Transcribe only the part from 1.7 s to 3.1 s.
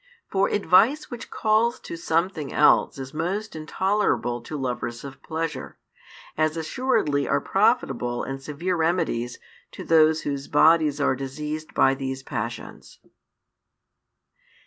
to something else